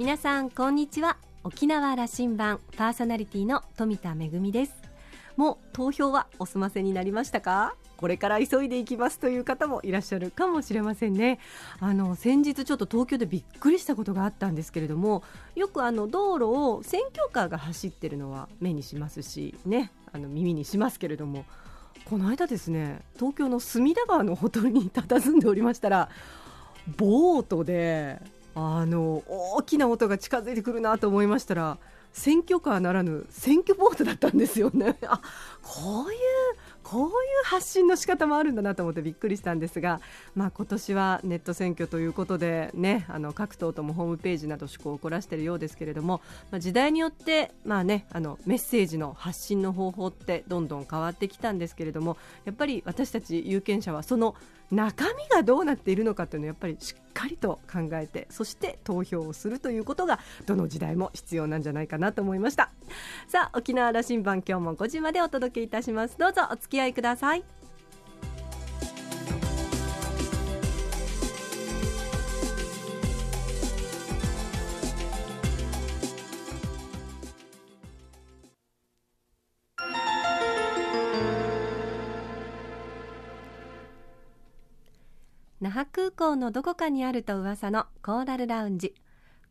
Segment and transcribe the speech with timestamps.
[0.00, 1.18] 皆さんこんにちは。
[1.44, 4.72] 沖縄羅針盤パーソナリティの富田恵です。
[5.36, 7.74] もう投票はお済ませになりましたか？
[7.98, 11.38] これから急いでいきますという方もいらっしゃるかもしれませんね。
[11.80, 15.22] あの先日ちょっと東京でびっくりしたことがあったんですけれども
[15.54, 21.44] よくあの道路を選挙カーが走ってるのは目にしますしねあの耳にしますけれども
[22.06, 26.08] この間ですね東京の隅田川のほとりに佇んでおりましたら
[26.96, 28.18] ボートで
[28.54, 31.78] あの大きな音が近づいてくるなと思いましたら
[32.12, 34.96] 選挙カーならぬ選挙ボートだったんですよね。
[35.06, 35.20] あ
[35.62, 36.18] こういう
[36.82, 37.10] こういう
[37.44, 40.00] 発信の仕方もあるんだなと思ってびっくりしたんですが、
[40.34, 46.20] まあ、今年はネット選挙ということで、ね、あの各党ともホームページなど趣向を凝らしているようですけれども、
[46.50, 54.34] まあ、時代によって、まあね、あのメッセージの発信の方法ってどんどん変わってきたんですけれどもやっぱり私たち有権者はその
[54.70, 62.70] 中身がどうなっているのかというのをやっぱりしっかりと考えてそして投票をするということがどの時代も必要なんじゃないかなと思いました。
[63.28, 66.16] さあ沖縄羅針盤今日も5時までお届けいたします。
[66.18, 67.59] どうぞお付き合いください。
[85.70, 88.92] 那覇空港のどこかにあると噂のコーラルラウンジ。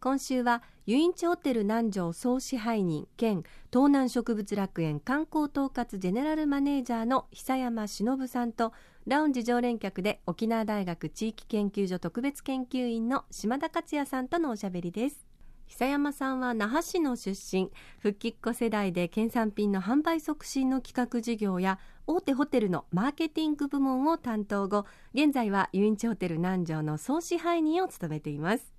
[0.02, 8.74] 今週は遊園地ホテル南城総支配人兼東南植物楽園観光統括ジェネラルマネージャーの久山忍さんと
[9.08, 15.29] ラウンジ常連客で沖縄大学地域研究所特別研究員の島田克也さんとのおしゃべりです。
[15.70, 17.72] 久山さんは那覇市の出身。
[18.00, 28.74] 復帰っ子世代で県産品の販売促進の企画事業や大手ホテルのマーケティング部門を担当後現在は遊園地ホテル南城の総支配人を務めています。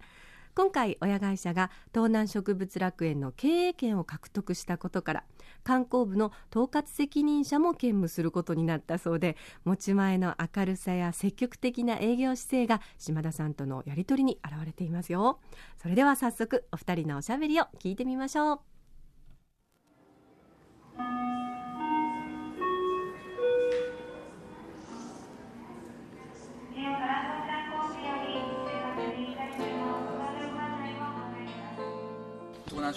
[0.55, 5.25] 今回親会社が東南植物楽園の経営権を獲得したことから
[5.63, 15.41] 観光部の統括責任者も兼務することになったそうで持ち前の明るさや積極的な営業姿勢が島田さんとのやり取りに表れていますよ。
[15.81, 18.61] それでは早速お二人のおしゃべりを聞いてみましょう。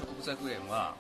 [0.04, 0.96] 植物学園は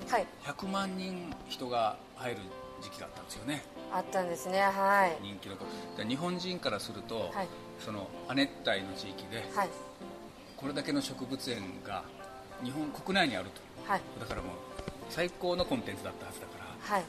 [0.46, 2.38] 100万人人が入る
[2.82, 3.64] 時期だったんですよね。
[3.92, 5.18] あったんですねはい。
[5.22, 5.56] 人気の
[5.98, 7.48] で日本人からすると、はい、
[7.80, 9.70] その亜熱帯の地域で、はい、
[10.58, 12.04] これだけの植物園が
[12.64, 14.52] 日本国内にあると、はい、だからもう
[15.10, 17.06] 最高のコンテンツだったはずだから、はい、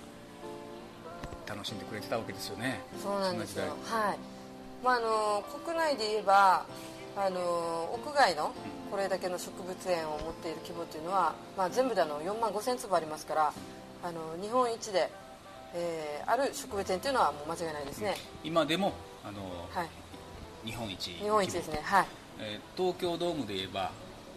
[1.46, 2.80] 楽しんでくれてたわけですよね。
[3.02, 3.76] そうなんですよ。
[3.84, 4.18] はい。
[4.84, 6.66] まああの国内で言えば
[7.16, 8.52] あの屋外の
[8.90, 13.52] これだけの植物園を持っている規模というのは、まあ、全部であの4万5000坪ありますから
[14.02, 15.10] あの日本一で、
[15.74, 18.16] えー、ある植物園というのはもう間違いないですね。
[18.44, 18.92] 今でも
[19.24, 19.40] あの、
[19.70, 19.88] はい、
[20.64, 21.80] 日本一日本一ですね。
[21.82, 22.06] はい、
[22.38, 23.90] えー、東京ドームで言えば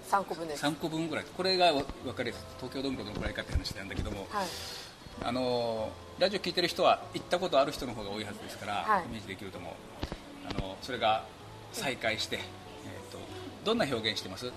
[0.09, 0.66] 3個分です。
[0.66, 1.25] 3個分ぐらい。
[1.25, 2.41] これが分かりやすい。
[2.57, 4.47] 東京ドームがどのくらいかって話なんだけども、はい、
[5.24, 9.74] あのラジオ聞いてる人は行ったことある人の方が多いはずですから、はい、イメージできると思う。
[10.50, 11.25] あのそれが
[11.74, 12.40] 再開して、
[13.67, 14.47] どんな表現してます？
[14.47, 14.53] あの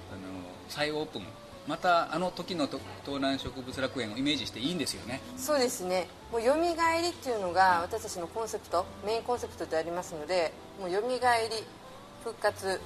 [0.68, 1.22] 再オープン。
[1.66, 2.80] またあの時の東
[3.16, 5.20] 南植物楽園をイメージしていいんですよね。
[5.36, 6.06] そうですね。
[6.30, 11.56] もうよみがえりっていうのが私たちのコンセプトメインコンセプトでありますのでもうよみがえり
[12.22, 12.80] 復活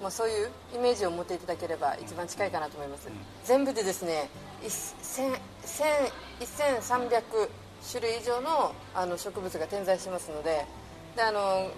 [0.00, 4.28] まあ、そういうイメージを持っていただければ一番近いかなと思います、うん、全部でですね
[4.62, 5.38] 1300
[7.90, 10.66] 種類以上のあの植物が点在しますので
[11.16, 11.70] であの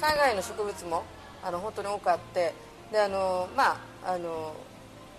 [0.00, 1.04] 海外の植物も
[1.44, 2.54] あの本当に多くあって
[2.92, 3.72] であのま
[4.04, 4.54] ああの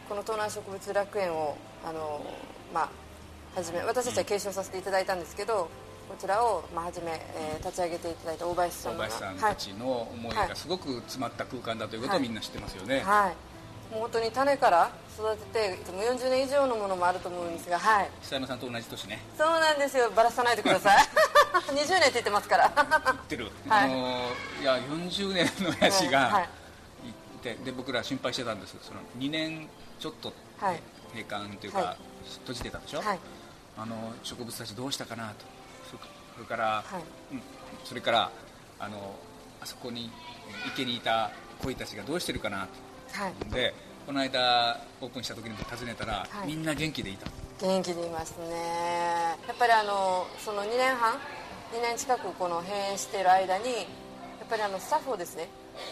[0.08, 2.26] この東南植物楽園をあの
[2.74, 2.90] まあ
[3.56, 5.70] 始め私たちは継承させていただいたんですけど
[6.08, 19.20] こちらを、まあ、初め、えー、立ち上げていただいた大林さん大林さんたちの思いがすごく詰まった空間だということをみんな知ってますよね、はい、はい、もう本当に種から育ててもう40年以上のものもあると思うんですが、はい、久山さんと同じ年ね。
[19.38, 20.10] そうなんですよ。
[20.16, 20.98] ばらさないでください。
[21.74, 22.72] 20年って言ってますから。
[22.76, 24.22] 言ってる、はい、あの
[24.62, 26.50] いや40年のヤシが、はい
[27.56, 28.76] てで僕ら心配してたんです。
[28.82, 29.68] その2年
[30.00, 30.34] ちょっと
[31.14, 31.98] 閉館というか、はい、
[32.42, 33.20] 閉じてたでしょ、はい、
[33.78, 35.46] あの植物たちどうしたかなと。
[36.36, 37.00] それから、は
[37.32, 37.42] い、うん、
[37.84, 38.32] それから
[38.80, 39.16] あの
[39.62, 40.12] あそこに
[40.68, 42.68] 池にいた鯉たちがどうしてるかな
[43.14, 43.74] と、はい、で
[44.06, 47.28] この間オープンした時にも訪ねたら、みんな元気でいた。
[47.60, 49.36] 元気でいますね。
[49.48, 51.14] やっぱりあのその2年半
[51.74, 53.88] ？2年近くこの閉園している間に
[54.50, 55.48] ぱりあのスタッフをですね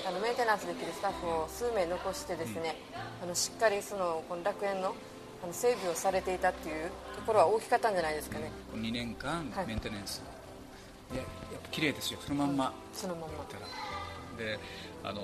[0.07, 2.75] あのメンテナンスできるスタッフを数名残してですね、
[3.21, 4.95] うん、あのしっかりそのこの楽園の
[5.43, 8.49] あの整備をされていたっていうところは大きかったんじゃないですかね。
[8.73, 10.21] 2年間メンテナンス、
[11.09, 11.27] はい、やや
[11.59, 12.19] っぱ綺麗ですよ。
[12.21, 13.45] そのまんま、うん、そのまんま。
[14.37, 14.57] で
[15.03, 15.21] あの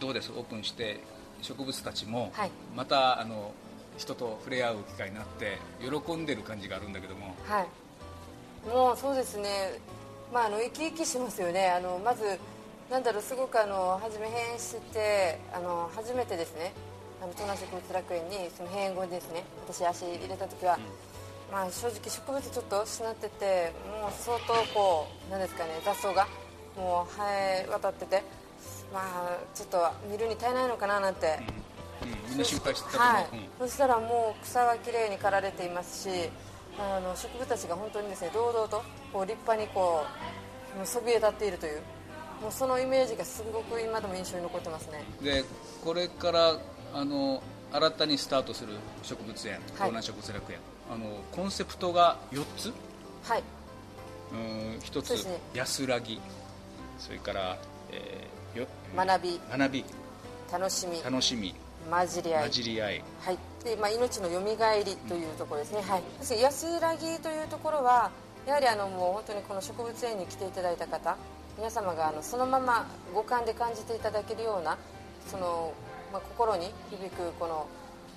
[0.00, 0.32] どうです？
[0.32, 1.00] オープンして
[1.42, 3.52] 植物たちも、はい、またあの
[3.96, 7.34] 人と触れ合う機会になって喜んでる感じがあるんだけども。
[7.44, 7.66] はい。
[8.68, 9.78] もうそうですね。
[10.32, 11.70] まああの生き生きしますよね。
[11.70, 12.38] あのまず
[12.90, 16.72] なんだろうすごくあの初め閉園してあの初めてですね。
[17.24, 23.72] あの東南植物楽園にその閉園後にですね私足入れた時は、うん、まあ正直植物ちょっとしなってて
[24.02, 26.28] もう相当こうなんですかね雑草が
[26.76, 28.22] もう生え渡ってて
[28.92, 29.78] まあちょっと
[30.10, 31.38] 見るに耐えないのかななんて、
[32.02, 36.28] うん、うん、みんな心配してたはい、うん、そしたらもう草はきれいに刈られていますし
[36.78, 38.82] あの植物たちが本当にですね堂々と
[39.14, 40.04] こう立派にこ
[40.82, 41.80] うそびえ立っているという
[42.42, 45.02] もうそのイメージがすごく今でも印象に残ってますね。
[45.22, 45.44] で
[45.84, 46.58] これから
[46.92, 47.42] あの
[47.72, 50.58] 新たにスタートする植物園東南植物楽園、
[50.92, 52.72] あのコンセプトが4つ？
[53.24, 53.42] はい。
[54.32, 56.20] うん1つ、ね、安らぎ。
[56.98, 57.58] それから、
[57.90, 58.66] えー、よ
[58.96, 59.40] 学び。
[59.50, 59.84] 学び。
[60.52, 61.02] 楽しみ。
[61.02, 61.54] 楽しみ。
[61.90, 62.42] 混じり合い。
[62.42, 63.04] 混じり合い。
[63.20, 63.38] はい。
[63.64, 66.40] で、まあ、命のよみがえりというところですね、うん、はい。
[66.40, 68.10] 安らぎというところは
[68.46, 71.16] やはりあのもう本当にこの植物園に来ていただいた方
[71.56, 74.76] 皆様があのそのまま五感で感じていただけるような
[75.26, 75.72] その、
[76.12, 77.66] まあ、心に響くこの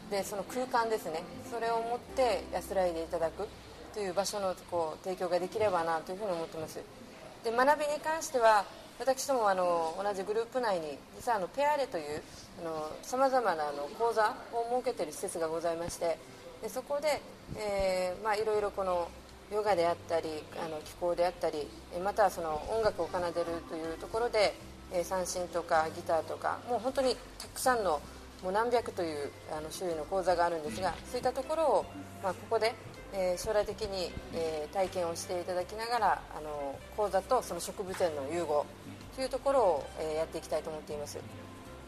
[0.09, 1.23] でその空間ですね。
[1.51, 3.47] それを持って安らいでいただく
[3.93, 6.79] という場所のこう提供ができればなというふうに思ってます。
[7.43, 8.65] で学びに関しては
[8.99, 12.21] 私どもあの同じグループ内に実はあのペアレという
[13.03, 16.17] さまざまなあの講座を設けている施設がございまして
[16.61, 17.21] でそこで、
[17.55, 19.07] えーまあ、いろいろこの
[19.51, 20.29] ヨガであったり
[20.63, 21.67] あの気候であったり
[22.03, 24.53] またはその音楽を奏でるというところで、
[24.91, 28.01] えー、三振とかギターとかもう本当にたくさんの
[28.43, 31.85] もう何百というあの種類の講座があるんですがそういったところを、
[32.21, 32.75] まあ、ここで、
[33.13, 38.65] えー、将来的に、えー、体験をしていただきながらあの講座とその植物園の融合
[39.15, 41.17] というところを、えー、やっていきたいと思っています。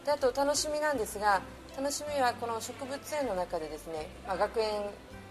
[0.04, 1.42] であと楽しみなんですが
[1.76, 4.82] 楽しみはこの植物園の中でですね、まあ、学園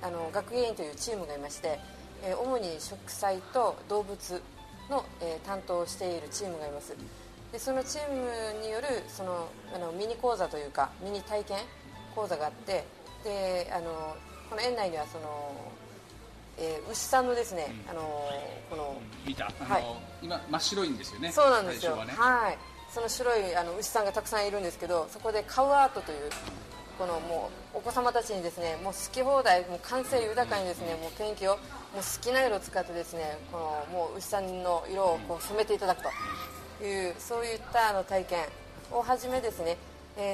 [0.01, 1.79] あの学芸員というチームがいまして
[2.23, 4.41] え主に植栽と動物
[4.89, 6.95] の、え担当をしているチームがいます。
[7.51, 11.57] でそのチームによるそのあのミニ講座というかミニ体験
[12.15, 12.85] 講座があって
[13.23, 14.15] であの
[14.49, 15.51] この園内にはその、
[16.57, 18.01] えー、牛さんのですね、うん、あの
[18.69, 19.45] この見た。
[19.45, 19.83] はい、
[20.21, 21.31] 今真っ白いんですよね。
[21.31, 22.57] そうなんですよ、ね、はい。
[22.91, 26.29] その白いあの牛さんがたくさんいるんですけどそこでカウアートという
[26.99, 31.57] このもうお子様たちにですねもう好き放題もう感性豊かにですねもうペンキをもう
[31.97, 36.09] 好きな色を使ってですねこのもう牛さんの色をこう染めていただくと。
[36.83, 38.39] いうそういったあの体験
[38.91, 39.77] をはじめですね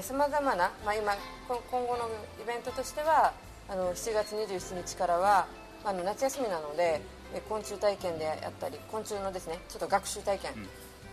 [0.01, 1.15] さまざまな、まあ、今
[1.47, 2.09] 今後の
[2.41, 3.33] イベントとしては
[3.69, 5.47] あの7月27日からは
[5.83, 7.01] あの夏休みなので
[7.49, 10.67] 昆虫体験であったり昆虫のですねちょっと学習体験、うん、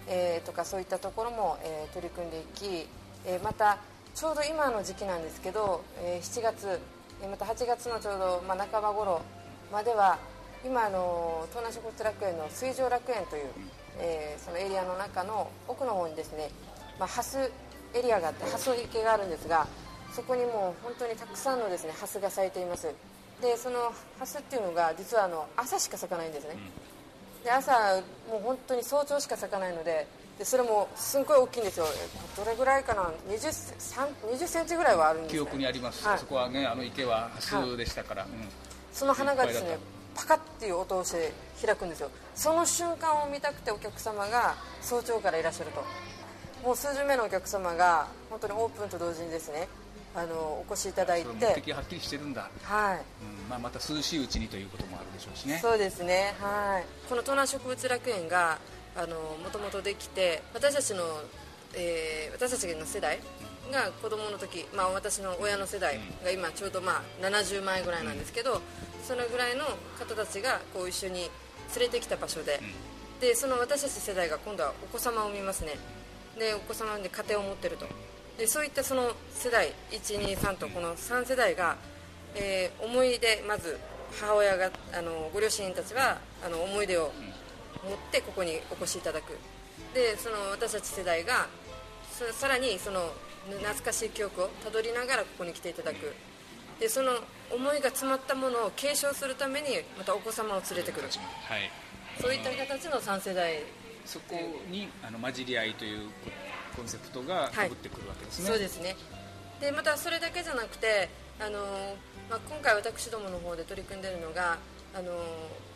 [0.06, 2.86] えー、とかそういったところも、えー、取り組んでいき、
[3.26, 3.78] えー、また
[4.14, 6.80] ちょうど今の時期なんですけど、えー、7月、
[7.22, 9.22] えー、また8月のちょうど、まあ、半ば頃
[9.72, 10.18] までは
[10.64, 13.46] 今あの東南植物楽園の水上楽園という、
[13.98, 16.50] えー、そのエリアの中の奥の方にですね、
[17.00, 17.50] まあ、ハス
[17.94, 19.66] エリアがあってハス池があるんですが
[20.14, 22.94] そこにもう本当にたくさんのですねハスが咲いています。
[23.40, 26.56] でそのハスっていうのが実はあの朝しか咲かないんですね。
[27.42, 27.72] で朝
[28.30, 30.06] もう本当に早朝しか咲かないので
[30.38, 31.86] でそれもすごい大きいんですよ。
[32.36, 33.72] どれぐらいかな？20,
[34.32, 38.48] 20センチぐらいはあるんです、ね、記憶にあります、はい、そこはねあの池は蓮でしたから、はいうん、
[38.92, 39.78] その花がですね
[40.14, 41.32] パカッていう音をして
[41.64, 42.10] 開くんですよ。
[42.34, 45.82] その瞬間を見たくてお客様が早朝からいらっしゃると。
[46.66, 49.68] もう数十名のお客様が本当にオープンと同時にですね
[50.14, 51.46] あのお越しいただいて。
[51.46, 52.50] 目的はっきりしてるんだ。
[52.62, 53.48] はい、うん。
[53.48, 55.58] まあ、また涼しいうちにということもあるでしょうしね。
[55.60, 56.34] そうですね。
[56.40, 56.84] はい。
[57.08, 58.58] この東南植物楽園が
[58.96, 61.04] もともとできて私たちの、
[61.74, 63.18] えー、私たちの世代
[63.70, 68.60] が子供の時、まあ、私の親の世代が今ちょうどまあ70前ぐらいなんですけど
[69.02, 69.64] そのぐらいの
[69.98, 71.30] 方たちがこう一緒に
[71.74, 72.60] 連れてきた場所で
[73.20, 75.78] でその私たち世代が今度はお子様を産みますね。
[76.38, 77.86] でお子様で家庭を持ってると。
[78.36, 81.76] でそういったその世代123とこの3世代が、
[82.34, 83.78] えー、思い出まず
[84.20, 87.12] 母親があのご両親たちはあの思い出を
[87.84, 89.38] 持ってここにお越しいただく。
[89.94, 91.46] でその私たち世代が
[92.32, 93.12] さらにその
[93.48, 96.14] 懐かしい記憶をたどりながらここに来ていただく。
[96.80, 97.12] でその
[97.50, 101.70] 思いが詰まったものを継承するためにまたお子様を連れてくる、はい、
[102.20, 103.62] そういった形の3世代。
[104.04, 104.34] そこ
[104.68, 106.08] にあの混じり合いという
[106.76, 108.96] コンセプトがかぶってくるわけですね、はい、そうですね。
[109.60, 111.08] でまたそれだけじゃなくて
[111.38, 111.60] あの、
[112.28, 114.58] まあ、今回私どもの方で取り組んでいるのが
[114.94, 115.12] あの、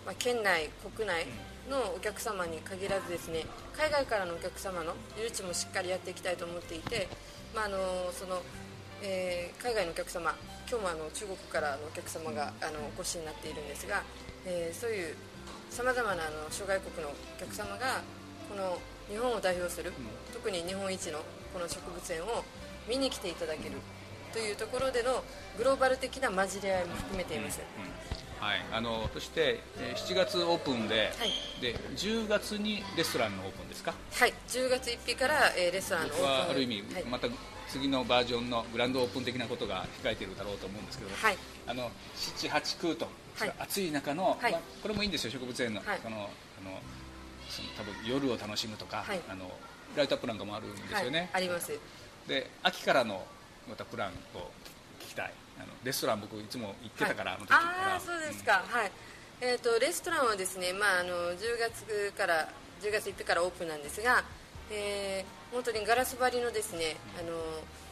[0.06, 1.26] まあ、県内国内
[1.68, 3.44] のお客様に限らずですね
[3.76, 7.08] 海外からのお客様の誘致もしっかりやっていきたいと思っていて、
[7.54, 7.76] まああの
[8.12, 8.40] その
[9.02, 10.34] えー、海外のお客様
[10.68, 14.02] 今日もあの中国からのお客様があのお越しになっているんですが、
[14.46, 15.14] えー、そういう
[15.68, 18.00] さまざまなあの諸外国のお客様が
[18.48, 18.78] この
[19.10, 19.92] 日本を代表する、
[20.32, 21.18] 特に日本一の
[21.52, 22.42] この植物園を
[22.88, 23.76] 見に来ていただける
[24.32, 25.22] というところでの
[25.58, 27.60] グローバル的な混じり合いも含めています。
[28.40, 33.94] はい、あのそして、えー、7月オープンで,、はい、で10月にレストランのオープンですか？
[34.12, 34.34] はい。
[34.48, 36.26] 10月1日から、えー、レストランのオープン。
[36.26, 37.28] はある意味、はい、また
[37.68, 44.52] 次のバージョンのグランドオープン的なことが控えているだろうと思うんですけど、はい、あの78空と、はい、暑い中の、はい。
[44.52, 46.28] まあ、これもいいんですよ植物園の,、そのあの
[47.48, 49.50] その多分夜を楽しむとか、あの
[49.96, 51.72] ライトアップなんかもあるんですよね、あります。
[52.28, 53.24] で秋からの
[53.68, 54.12] またプランを
[55.00, 57.96] 聞きたいあのレストラン僕いつも行ってたから、あの時から。
[57.96, 58.92] あそうですか、はい。
[59.40, 62.48] えーと、レストランはですね、まあ、あの10月から
[62.80, 64.24] 10月1日からオープンなんですが、
[64.70, 67.32] えー、本当にガラス張りのですね、あの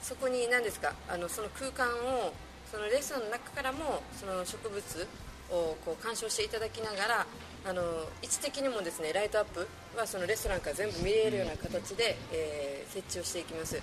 [0.02, 2.32] そこに何ですかあのその空間を
[2.70, 5.06] そのレストランの中からもその植物
[5.50, 7.26] をこう鑑賞していただきながら
[7.66, 7.82] あの
[8.22, 9.66] 位置的にもですねライトアップ
[9.96, 13.80] はそのレストランから全部見えるような形で、えー、設置をしていきます。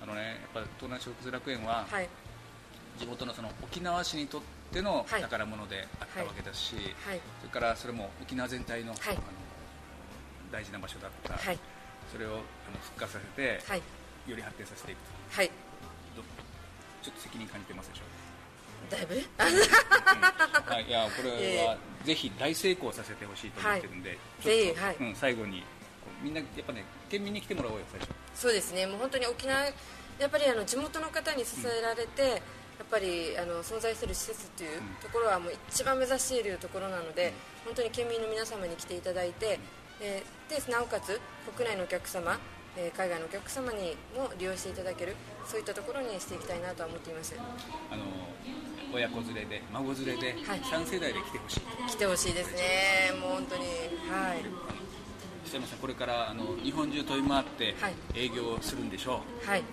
[0.00, 2.08] あのねやっぱ東南植物楽園は、はい、
[2.98, 4.40] 地元のその沖縄市にとっ
[4.72, 6.74] ての宝物であったわけですし、
[7.06, 9.20] はい、それからそれも沖縄全体の,、あの
[10.52, 11.38] 大事な場所だった、
[12.12, 12.42] それをあの
[12.82, 13.60] 復活させて、
[14.26, 14.98] より発展させていく
[15.34, 15.50] と、はい、
[17.02, 18.90] ちょっと責任感じてますでしょう？
[18.90, 19.20] だいぶ、うん。
[20.72, 24.96] はい、いやこれは ぜひ大成功させてほしいと思ってるんで、はい、ちょっと、はい。
[25.00, 25.64] うん、最後に
[26.22, 28.10] みんなやっぱね県民に来てもらおうよ最初。
[28.34, 28.86] そうですね。
[28.86, 29.64] もう本当に沖縄
[30.18, 32.42] やっぱりあの地元の方に支えられて、
[32.78, 37.32] やっぱりあの存在する施設というところはもう一番目指しているところなので、
[37.64, 39.58] 本当に県民の皆様に来ていただいて、
[40.00, 41.20] えー、でなおかつ
[41.56, 42.38] 国内のお客様、
[42.76, 47.34] えー、海外のお客様にも利用していただけるそういったところにしていきたいなとは思っています。
[47.90, 48.04] あの
[48.94, 51.60] 親子連れで孫連れで、はい、3世代で来てほしい。
[51.88, 53.12] 来てほしいですね。
[53.20, 53.62] もう本当に
[54.08, 54.44] はい。
[55.44, 57.74] 北山さんこれからあの日本中飛び回って
[58.14, 59.46] 営業するんでしょう。
[59.46, 59.64] はい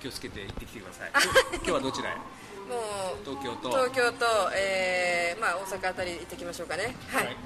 [0.00, 1.10] 気をつけて行ってきてください。
[1.54, 2.14] 今日はどちらへ？
[2.14, 3.70] もう東京と。
[3.70, 6.94] 東京と、えーまあ、大阪あたり行ってきましょうかね。
[7.08, 7.38] はい、はい、あ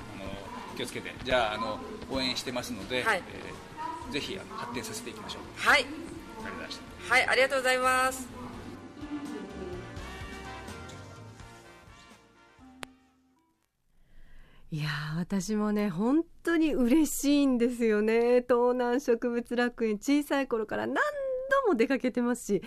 [0.73, 1.15] の気をつけて。
[1.25, 1.79] じゃああの
[2.11, 5.43] 応援してますので、はい、えー、ぜひ発展させていきましょう。
[5.57, 5.87] はい。
[7.09, 8.29] はいありがとうございます。
[14.71, 18.43] いや私もね本当に嬉しいんですよね。
[18.43, 21.03] 東南植物楽園小さい頃から何度
[21.73, 22.63] も出かけてますし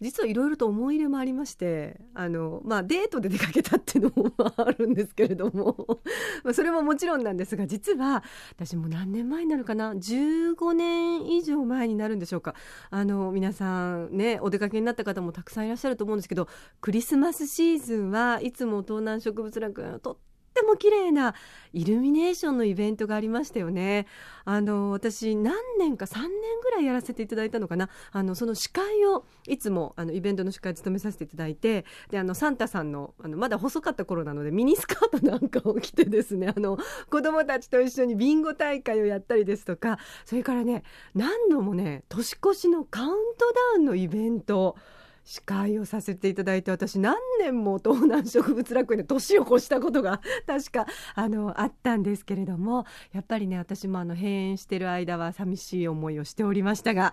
[0.00, 6.00] 実はいろいろと思い入れもありましてあの、まあ、デートで出かけたっていうのもあるんですけれども
[6.42, 12.54] まそれももちろんなんですが実は私も何年前になるかな15年以上前になるんでしょうか。
[12.90, 16.48] あの皆さんねお出かけになった方もたくさんいらっしゃると思うんですけど
[16.80, 21.34] クリスマスシーズンはいつも東南植物楽園をとってっても綺麗な
[21.72, 24.06] イルミネーションのイベントがありましたよね。
[24.44, 26.28] あの私何年か3年
[26.62, 27.88] ぐらいやらせていただいたのかな。
[28.10, 36.78] あのその司会をいつもあのイベントの司会を務めさせていただいて、であのサンタさんのあのまだ細かった頃なのでミニスカートなんかを着てですね、あの
[37.10, 40.82] 子供たちと一緒にビンゴ大会をやったりですとか、それからね
[41.14, 44.76] 何度もね年越しのカウントダウンのイベント。
[45.24, 57.12] 司会をさせていただいて私何年も東南植物楽園で年を越したことが確かあのあったんですけれどもやっぱりね私もあの閉園してる間は寂しい思いをしておりましたが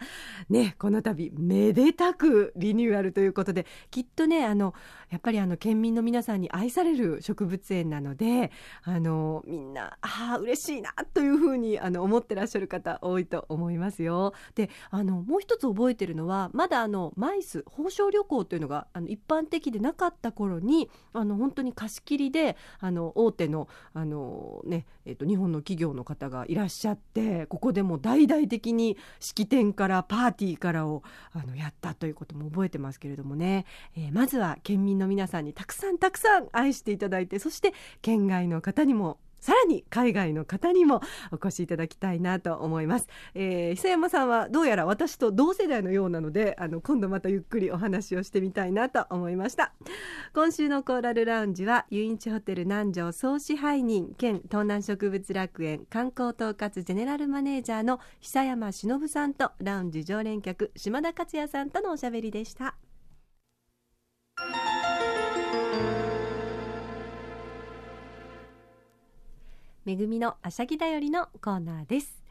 [0.50, 4.74] ねこの度めでたくリニューアルということできっとねあの
[5.10, 8.52] やっぱりあの県民の皆さんに愛される植物園なので
[8.84, 14.34] あのみんなああ嬉しいなというふうにあの思ってらっしゃる方多いと思いますよ。
[14.56, 17.64] であのもう一つ覚えてるのはまだあのマイス
[17.98, 41.02] 宝飾旅行というのがあの一般的でなかった頃にあの本当に貸し切りであの大手のあの、ねえーと、日本の企業の方がいらっしゃってここでも大々的に式典からパーティーからをあのやったということも覚えてますけれどもね、えー、まずは県民の皆さんにたくさんたくさん愛していただいてそして県外の方にもさらに海外の方にも
[41.32, 49.74] お越しいただきたいなと思います、えー、久山さんはどうやら私と同世代のようなのであの今度またゆっくりお話をしてみたいなと思いました。
[50.34, 62.76] 今週のコーラルラウンジは遊園地ホテル南城総支配人兼東南植物楽園観光統括ジェネラルマネージャーの久山忍さんとラウンジ常連客島田克也さんとのおしゃべりでした。
[69.88, 72.22] めぐみのあしゃぎだよりのコーナーです。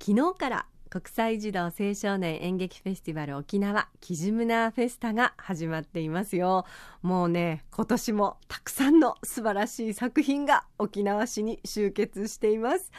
[0.00, 6.66] 昨日から国際児童青少年演劇フェスティバル沖縄キジムナーフェスタが始まっていますよ。
[7.00, 12.92] もうね今年もたくさんの素晴らしい作品が沖縄市に集結しています、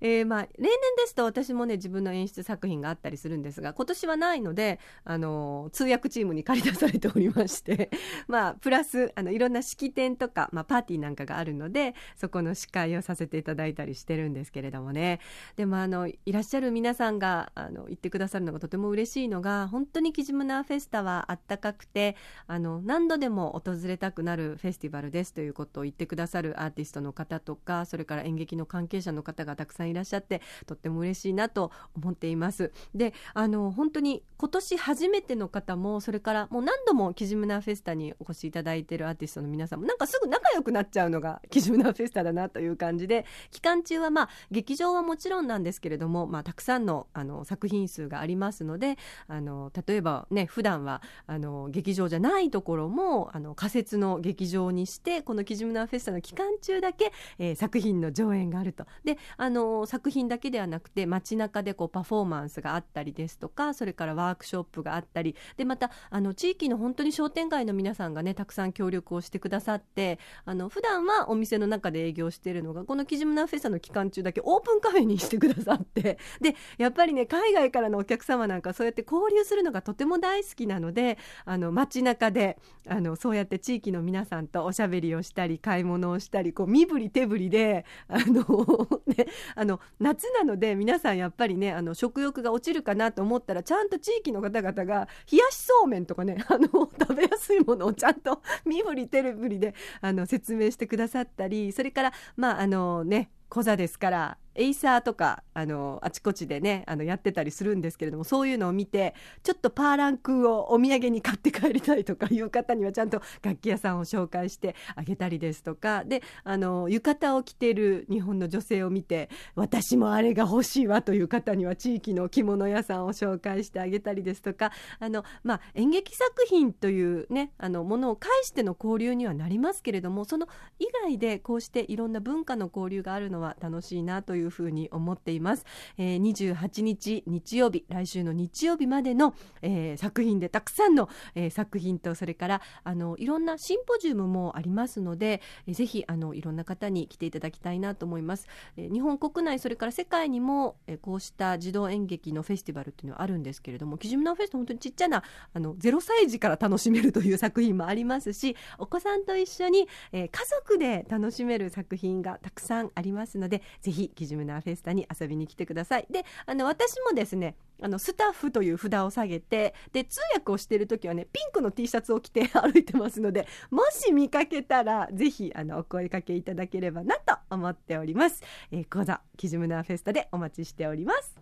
[0.00, 7.90] えー、まあ例年ですと私もね自分の演出作品があったりするんですが今年はないのであの通訳チームに借り出されておりまして
[8.28, 15.20] まあプラスあのいろんな式典とか、まあ、パーティーなんかがあるのでそこの司会をさせていただいたりしてるんですけれどもね。
[15.56, 22.16] でもあのいらっしゃる皆さんがあの言ってくださるのがとても嬉しいのが本当にキジムナーフェスタはあったかくて
[22.46, 32.72] あの何度でも訪れたくなるフェスティバルですということを言ってくださるアーティストの方とかそれから演劇の関係者の方がたくさんいらっしゃってとっても嬉しいなと思っています。
[32.94, 48.96] であの本当に今年初めての方もそれからもう何度もキジムナーフェスタにお越しいただいているアーティストの皆さんもなんかすぐ仲良くなっちゃうのがキジムナーフェスタだなという感じで期間中はまあ劇場はもちろんなんですけれども、まあ、たくさんのあのの作品数がありますので
[49.28, 58.86] あの例えばね普段はあの劇場じゃないところもあの仮設の劇場にしてこのキジムナーフェスタの期間中だけ、えー、作品の上演があると。
[59.04, 82.58] であの作品だけではなくて街中でこうパフォーマンスがあったりですとかそれからワークショップがあったりでまたあの地域の本当に商店街の皆さんがねたくさん協力をしてくださってあの普段はお店の中で営業してるのがこのキジムナーフェスタの期間中だけオープンカフェにしてくださってでやっぱりね海外からのお客様なんかそうやって交流するのがとても大好きなのであの街中で
[82.88, 135.64] あのそうやって地域の皆さんとおしゃべりをしたり買い物をしたりこう身振り手振りであの、 ね、あの夏なので皆さんやっぱりねあの食欲が落ちるかなと思ったらちゃんと地域の方々が冷やしそうめんとかね あの食べやすいものをちゃんと 身振り手振りであの説明してくださったりそれからまああのねコザですからエイサーとかあのあちこちでねあのやってたりするんですけれどもそういうのを見てちょっとパーランクをお土産に買って帰りたいとか いう方にはちゃんと楽器屋さんを紹介してあげたりですとかであの浴衣を着てる日本の女性を見て私もあれが欲しいわという方には地域の着物屋さんを紹介してあげたりですとかあの、まあ、演劇作品というねあのものを介しての交流にはなりますけれどもその以外でこうしていろんな文化の交流があるのは楽しいなというふうに思っています、
[135.98, 155.22] えー、28日日曜日来週の日曜日までの、えー、作品でたくさんの、えー、作品とそれからあのいろんなシンポジウムもありますので、えー、ぜひあのいろんな方に来ていただきたいなと思います、えー、日本国内それから世界にも、えー、こうした児童演劇のフェスティバルっていうのはあるんですけれどもキジムナフェスト本当にちっちゃな
[155.54, 166.06] あの0歳児から楽しめるという作品もありますしお子さんと一緒に、えー、家族で楽しめる作品がたくさんありますのでぜひキジムナーフェスタに遊びに来てください。
[166.10, 181.34] であの私もですねあのスタッフという札を下げてで通訳をしている時はねピンクの T シャツを着て 歩いてますのでもし見かけたらぜひあのお声かけいただければなと思っております、えー、講座キジムナーフェスタでお待ちしております。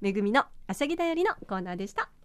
[0.00, 2.19] めぐみのあしゃぎだよりのコーナーでした。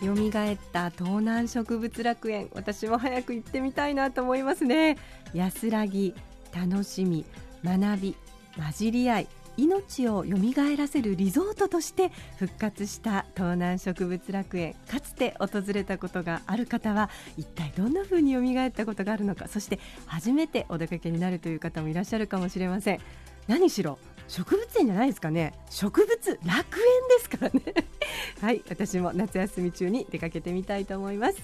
[0.00, 4.96] 蘇った東南植物楽園私も早く行ってみたいなと思いますね。
[5.32, 6.14] 安らぎ
[6.54, 7.24] 楽しみ
[7.64, 8.16] 学び
[8.56, 23.00] 混じり合い命を蘇らせるリゾートとして復活した東南植物楽園かつて訪れたことがある方は一体どんな風に蘇ったことがあるのかそして初めてお出かけになるという方もいらっしゃるかもしれません。
[23.48, 25.54] 何しろ植物園じゃないですかね。
[25.70, 27.62] 植物楽園ですからね。
[28.40, 31.36] はい私も夏休み中に出かけてみたいと思います。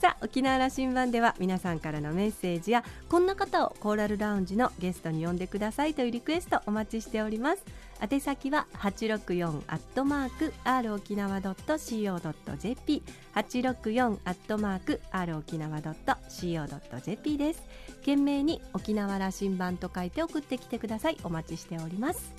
[0.00, 7.64] さあ沖縄羅針盤では皆さんからのメッセージやこんな方をコーラルラウンジのゲストに呼んでくださいというリクエストお待ちしております。
[8.00, 13.02] 宛先は864アットマーク r 沖縄 .co.jp
[13.34, 17.62] 864アットマーク r 沖縄 .co.jp です。
[18.00, 21.16] 懸命に沖縄羅針盤と書いて送ってきてください。
[21.24, 22.32] お待ちしております。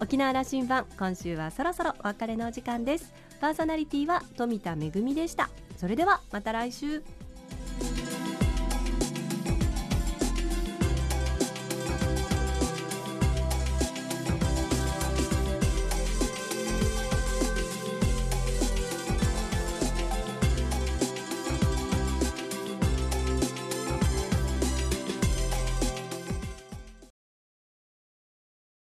[0.00, 3.14] 沖縄羅針盤今週はそろそろお別れのお時間です。
[3.40, 5.48] パーソナリティは富田恵でした。
[5.76, 7.02] それではまた来週。